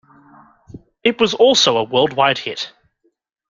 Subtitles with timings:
[1.03, 2.73] It was also a worldwide hit.